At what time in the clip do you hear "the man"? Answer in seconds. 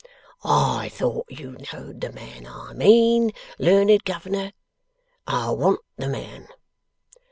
2.01-2.47, 5.95-6.47